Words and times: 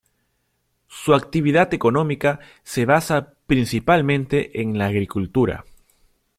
Su 0.87 1.13
actividad 1.13 1.71
económica 1.75 2.39
se 2.63 2.87
basa 2.87 3.35
principalmente 3.45 4.59
en 4.59 4.79
la 4.79 4.87
agricultura. 4.87 5.63